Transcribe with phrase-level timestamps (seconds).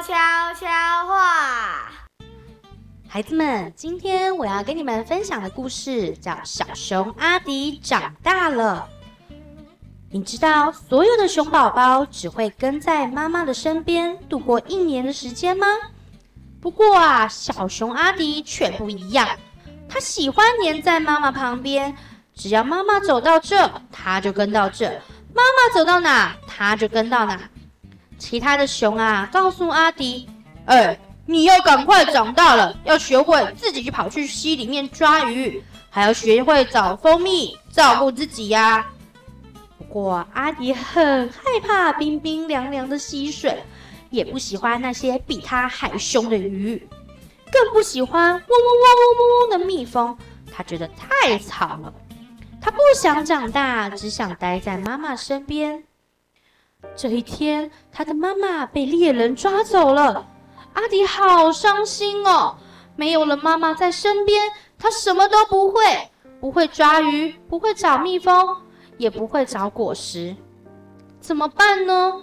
[0.00, 0.14] 悄
[0.54, 0.66] 悄
[1.08, 1.90] 话。
[3.08, 8.88] 孩子们，今天我要跟你们分享的故事叫《小熊阿迪长大了》。
[10.10, 15.66] 你知道所有的熊宝宝只会跟在妈妈的身边度过一年的时间吗？
[16.60, 19.28] 不过啊，小熊阿迪却不一样，
[19.88, 21.96] 他喜欢黏在妈妈旁边，
[22.34, 24.88] 只要妈妈走到这，他就跟到这；
[25.34, 27.40] 妈妈走到哪，他就跟到哪。
[28.18, 30.28] 其他的熊啊，告诉阿迪
[30.66, 38.86] ：“哎，你要赶快长大了，要学会自己去跑去溪里面抓鱼，还要学会找蜂蜜，照顾自己呀。”
[39.78, 43.62] 不过阿迪很害怕冰冰凉凉的溪水，
[44.10, 46.86] 也不喜欢那些比他还凶的鱼，
[47.50, 50.16] 更不喜欢嗡嗡嗡嗡嗡嗡的蜜蜂。
[50.50, 51.92] 他觉得太吵了，
[52.60, 55.84] 他不想长大，只想待在妈妈身边。
[56.98, 60.26] 这一天，他的妈妈被猎人抓走了，
[60.72, 62.56] 阿迪好伤心哦。
[62.96, 65.78] 没有了妈妈在身边，他什么都不会，
[66.40, 68.56] 不会抓鱼，不会找蜜蜂。
[68.96, 70.34] 也不会找果实，
[71.20, 72.20] 怎么办呢？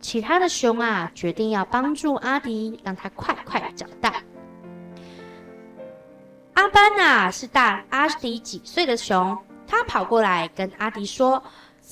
[0.00, 4.14] 其他的熊啊，决定要帮助阿迪，让他快快长大。
[6.54, 11.40] 阿班啊，是大阿迪几岁的熊，他跑过来跟阿迪说：“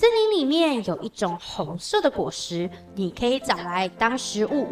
[0.01, 4.69] 森林里面有一种红色的果实，你可以找来当食物。”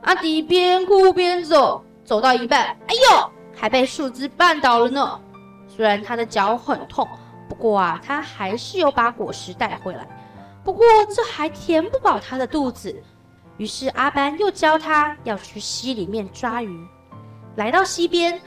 [0.00, 5.20] 阿迪边哭边走，走到一半，哎呦，还被树枝绊倒了呢。
[5.68, 7.06] 虽然他的脚很痛。
[7.46, 10.08] 不过啊，他还是有把果实带回来。
[10.64, 13.02] 不过这还填不饱他的肚子。
[13.58, 16.88] 于是阿班又教他要去溪里面抓鱼。
[17.56, 18.40] 来到溪边，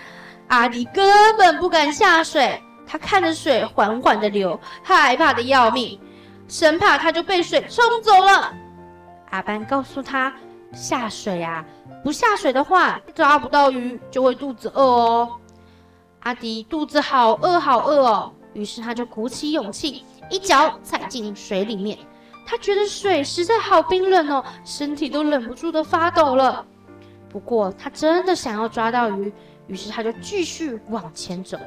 [0.47, 2.59] 阿迪根本不敢下水。
[2.87, 5.99] 他看着水缓缓的流，害怕的要命，
[6.47, 8.53] 生怕他就被水冲走了。
[9.31, 10.33] 阿班告诉他，
[10.71, 11.65] 下水啊，
[12.03, 15.29] 不下水的话，抓不到鱼就会肚子饿哦。
[16.21, 18.31] 阿迪肚子好饿好饿哦。
[18.53, 21.97] 于是他就鼓起勇气，一脚踩进水里面。
[22.47, 26.65] 他觉得水实在好冰冷哦，身体都忍不住的发抖了。
[27.27, 29.33] 不过他真的想要抓到鱼，
[29.67, 31.57] 于是他就继续往前走。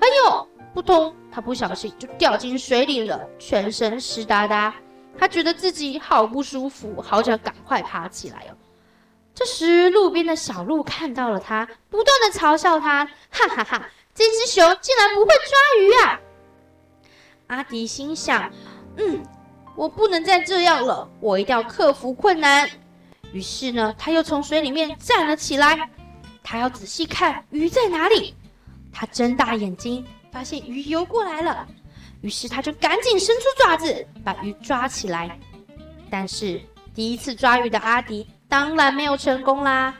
[0.00, 1.14] 哎呦，扑通！
[1.32, 4.74] 他不小心就掉进水里了，全身湿哒哒。
[5.18, 8.56] 他觉得自己好不舒服，好想赶快爬起来哦。
[9.34, 13.88] 这时，路边的小鹿看到了他，不断的嘲笑他，哈哈哈哈。
[14.14, 16.20] 这只熊竟然不会抓鱼啊！
[17.48, 18.48] 阿迪心想
[18.96, 19.20] ：“嗯，
[19.74, 22.70] 我不能再这样了，我一定要克服困难。”
[23.32, 25.90] 于是呢，他又从水里面站了起来，
[26.44, 28.36] 他要仔细看鱼在哪里。
[28.94, 31.66] 他睁大眼睛，发现鱼游过来了，
[32.20, 35.36] 于是他就赶紧伸出爪子把鱼抓起来。
[36.08, 36.60] 但是
[36.94, 39.92] 第一次抓鱼的阿迪当然没有成功啦。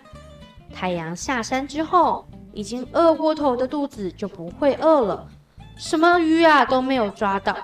[0.72, 5.28] 太阳下山之后，已经饿过头的肚子就不会饿了，
[5.76, 7.56] 什么鱼啊都没有抓到。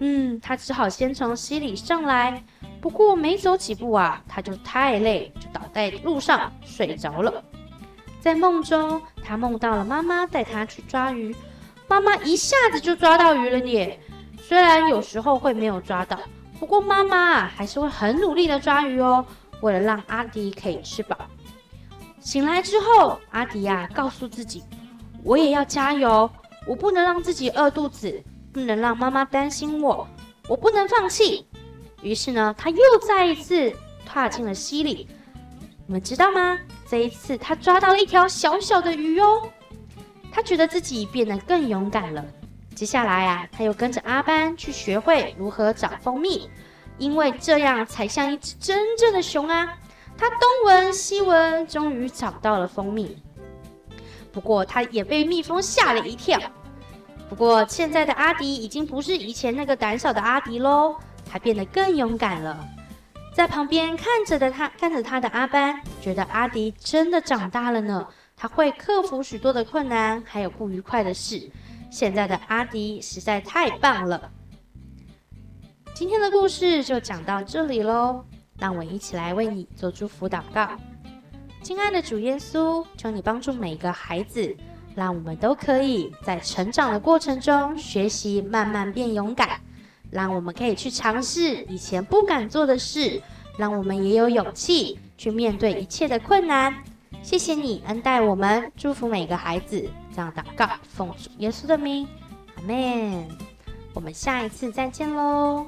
[0.00, 2.44] 嗯，他只好先从溪里上来。
[2.80, 7.44] 不过没走几步啊，他就太累，就倒在路上睡着了。
[8.22, 11.34] 在梦中，他梦到了妈妈带他去抓鱼，
[11.88, 13.98] 妈妈一下子就抓到鱼了耶。
[14.40, 16.16] 虽然有时候会没有抓到，
[16.60, 19.26] 不过妈妈还是会很努力的抓鱼哦，
[19.60, 21.18] 为了让阿迪可以吃饱。
[22.20, 24.62] 醒来之后，阿迪呀、啊、告诉自己
[25.24, 26.30] ：“我也要加油，
[26.64, 28.22] 我不能让自己饿肚子，
[28.52, 30.06] 不能让妈妈担心我，
[30.46, 31.44] 我不能放弃。”
[32.02, 33.72] 于是呢，他又再一次
[34.06, 35.08] 踏进了溪里。
[35.86, 36.56] 你们知道吗？
[36.92, 39.48] 这一次他抓到了一条小小的鱼哦。
[40.30, 42.22] 他觉得自己变得更勇敢了。
[42.74, 46.50] 接下来啊，他又跟着阿班去学会如何找蜂蜜，
[46.98, 49.74] 因为这样才像一只真正的熊啊。
[50.18, 53.16] 他东闻西闻，终于找到了蜂蜜。
[54.30, 56.38] 不过，他也被蜜蜂吓了一跳。
[57.26, 62.68] 不过，现在的阿迪已经不是以前那个胆小的阿迪喽，他变得更勇敢了。
[63.34, 68.06] 在旁边看着的他，看着他的阿班，觉得阿迪真的长大了呢。
[68.36, 71.50] 他会克服许多的困难，还有不愉快的事。
[71.90, 74.30] 现在的阿迪实在太棒了。
[75.94, 78.24] 今天的故事就讲到这里喽。
[78.58, 80.68] 让我一起来为你做祝福祷告，
[81.62, 84.56] 亲爱的主耶稣，求你帮助每一个孩子，
[84.94, 89.60] 让我们都可以在成长的过程中学习慢慢变勇敢，
[90.12, 93.20] 让我们可以去尝试以前不敢做的事，
[93.58, 96.72] 让我们也有勇气去面对一切的困难。
[97.22, 99.88] 谢谢你恩待我们，祝福每个孩子。
[100.14, 102.06] 这样祷告，奉主耶稣的名，
[102.56, 103.26] 阿门。
[103.94, 105.66] 我们下一次再见喽。